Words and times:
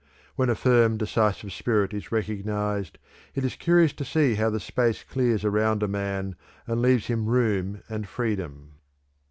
When 0.35 0.49
a 0.49 0.55
firm, 0.55 0.97
decisive 0.97 1.53
spirit 1.53 1.93
is 1.93 2.11
recognized, 2.11 2.97
it 3.35 3.45
is 3.45 3.55
curious 3.55 3.93
to 3.93 4.03
see 4.03 4.33
how 4.33 4.49
the 4.49 4.59
space 4.59 5.03
clears 5.03 5.45
around 5.45 5.83
a 5.83 5.87
man 5.87 6.35
and 6.65 6.81
leaves 6.81 7.05
him 7.05 7.27
room 7.27 7.83
and 7.87 8.07
freedom." 8.07 8.71